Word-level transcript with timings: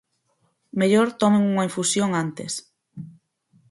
Mellor 0.79 1.09
tomen 1.21 1.43
unha 1.51 1.65
infusión 1.69 2.09
antes. 2.23 2.53